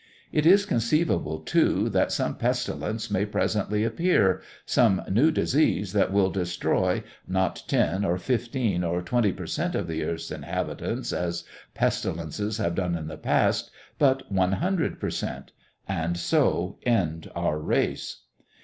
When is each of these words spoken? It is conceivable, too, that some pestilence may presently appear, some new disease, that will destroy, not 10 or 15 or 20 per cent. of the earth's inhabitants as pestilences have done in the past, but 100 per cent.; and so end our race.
It 0.31 0.47
is 0.47 0.65
conceivable, 0.65 1.41
too, 1.41 1.87
that 1.89 2.11
some 2.11 2.35
pestilence 2.35 3.11
may 3.11 3.23
presently 3.23 3.83
appear, 3.83 4.41
some 4.65 5.03
new 5.07 5.29
disease, 5.29 5.93
that 5.93 6.11
will 6.11 6.31
destroy, 6.31 7.03
not 7.27 7.61
10 7.67 8.03
or 8.03 8.17
15 8.17 8.83
or 8.83 9.03
20 9.03 9.31
per 9.33 9.45
cent. 9.45 9.75
of 9.75 9.85
the 9.85 10.03
earth's 10.03 10.31
inhabitants 10.31 11.13
as 11.13 11.43
pestilences 11.75 12.57
have 12.57 12.73
done 12.73 12.95
in 12.95 13.05
the 13.09 13.15
past, 13.15 13.69
but 13.99 14.23
100 14.31 14.99
per 14.99 15.11
cent.; 15.11 15.51
and 15.87 16.17
so 16.17 16.79
end 16.83 17.29
our 17.35 17.59
race. 17.59 18.23